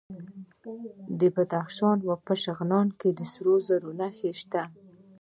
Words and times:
د 1.19 1.21
بدخشان 1.35 1.97
په 2.25 2.33
شغنان 2.43 2.87
کې 2.99 3.09
د 3.13 3.19
سرو 3.33 3.55
زرو 3.67 3.91
نښې 3.99 4.31
شته. 4.39 4.63